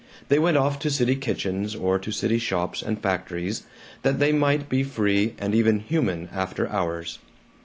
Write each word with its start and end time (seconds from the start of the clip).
They 0.29 0.39
went 0.39 0.57
off 0.57 0.79
to 0.79 0.89
city 0.89 1.15
kitchens, 1.15 1.75
or 1.75 1.99
to 1.99 2.09
city 2.09 2.39
shops 2.39 2.81
and 2.81 2.99
factories, 2.99 3.67
that 4.01 4.17
they 4.17 4.31
might 4.31 4.67
be 4.67 4.81
free 4.81 5.35
and 5.37 5.53
even 5.53 5.77
human 5.79 6.27
after 6.33 6.67
hours. 6.69 7.19